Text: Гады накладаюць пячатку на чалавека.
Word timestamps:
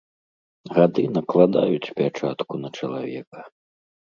Гады 0.77 1.03
накладаюць 1.17 1.91
пячатку 1.99 2.53
на 2.63 2.69
чалавека. 2.81 3.39